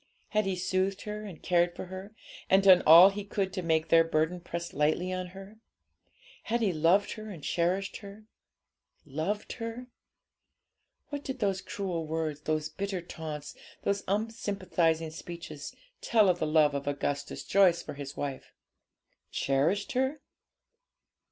[0.29, 2.15] Had he soothed her and cared for her,
[2.49, 5.59] and done all he could to make their burden press lightly on her?
[6.45, 8.23] Had he loved her and cherished her?
[9.05, 9.85] Loved her?
[11.09, 16.73] What did those cruel words, those bitter taunts, those unsympathising speeches, tell of the love
[16.73, 18.55] of Augustus Joyce for his wife?
[19.31, 20.19] Cherished her?